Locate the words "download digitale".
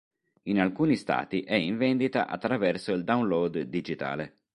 3.03-4.39